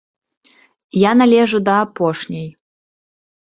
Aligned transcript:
Я 1.01 1.11
належу 1.21 1.59
да 1.69 1.77
апошняй. 1.85 2.49